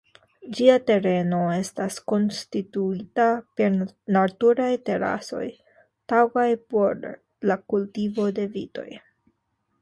Ĝia 0.59 0.75
tereno 0.85 1.41
estas 1.55 1.97
konstituita 2.11 3.27
per 3.61 3.75
naturaj 4.17 4.71
terasoj 4.89 5.43
taŭgaj 6.15 6.47
por 6.75 7.07
la 7.51 7.59
kultivo 7.75 8.27
de 8.41 8.49
vitoj. 8.57 8.89